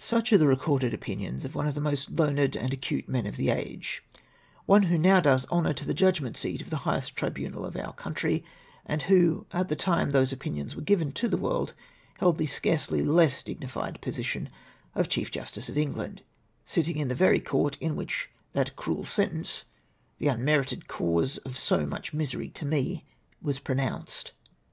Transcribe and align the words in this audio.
Such 0.00 0.32
are 0.32 0.38
the 0.38 0.48
recorded 0.48 0.92
opinions 0.92 1.44
of 1.44 1.54
one 1.54 1.68
of 1.68 1.76
the 1.76 1.80
most 1.80 2.10
learned 2.10 2.56
and 2.56 2.72
acute 2.72 3.08
men 3.08 3.26
of 3.28 3.36
the 3.36 3.48
age, 3.50 4.02
one 4.66 4.82
who 4.82 4.98
now 4.98 5.20
does 5.20 5.46
honour 5.52 5.72
to 5.74 5.84
the 5.84 5.94
judgment 5.94 6.36
seat 6.36 6.60
of 6.60 6.68
the 6.68 6.78
highest 6.78 7.14
tribunal 7.14 7.64
of 7.64 7.76
our 7.76 7.92
country; 7.92 8.42
and 8.84 9.02
who, 9.02 9.46
at 9.52 9.68
the 9.68 9.76
time 9.76 10.10
those 10.10 10.32
opuiions 10.34 10.74
were 10.74 10.82
given 10.82 11.12
to 11.12 11.28
the 11.28 11.36
world, 11.36 11.74
held 12.18 12.38
the 12.38 12.48
scarcely 12.48 13.04
less 13.04 13.40
dignified 13.40 14.00
position 14.00 14.48
of 14.96 15.08
Chief 15.08 15.30
Justice 15.30 15.68
of 15.68 15.78
England, 15.78 16.22
sitting 16.64 16.96
in 16.96 17.06
the 17.06 17.14
very 17.14 17.38
court 17.38 17.78
m 17.80 17.94
which 17.94 18.30
that 18.54 18.74
cruel 18.74 19.04
sentence— 19.04 19.66
the 20.18 20.26
unmerited 20.26 20.88
cause 20.88 21.38
of 21.46 21.56
so 21.56 21.86
much 21.86 22.12
misery 22.12 22.48
to 22.48 22.64
me— 22.66 23.04
was 23.40 23.60
pronounced. 23.60 24.32